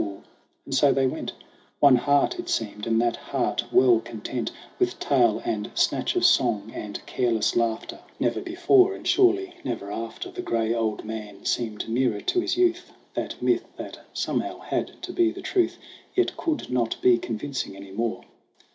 And 0.65 0.73
so 0.73 0.91
they 0.91 1.05
went, 1.05 1.33
One 1.79 1.95
heart, 1.97 2.39
it 2.39 2.49
seemed, 2.49 2.87
and 2.87 2.99
that 3.03 3.17
heart 3.17 3.65
well 3.71 3.99
content 3.99 4.49
With 4.79 4.97
tale 4.99 5.43
and 5.45 5.69
snatch 5.75 6.15
of 6.15 6.25
song 6.25 6.71
and 6.73 6.99
careless 7.05 7.55
laughter. 7.55 7.99
GRAYBEARD 8.17 8.17
AND 8.17 8.17
GOLDHAIR 8.17 8.33
7 8.33 8.33
Never 8.33 8.41
before, 8.41 8.95
and 8.95 9.07
surely 9.07 9.53
never 9.63 9.91
after, 9.91 10.31
The 10.31 10.41
gray 10.41 10.73
old 10.73 11.05
man 11.05 11.45
seemed 11.45 11.87
nearer 11.87 12.21
to 12.21 12.39
his 12.39 12.57
youth 12.57 12.91
That 13.13 13.39
myth 13.43 13.67
that 13.77 13.99
somehow 14.11 14.61
had 14.61 14.99
to 15.03 15.13
be 15.13 15.29
the 15.29 15.43
truth, 15.43 15.77
Yet 16.15 16.35
could 16.35 16.71
not 16.71 16.99
be 17.03 17.19
convincing 17.19 17.75
any 17.75 17.91
more. 17.91 18.23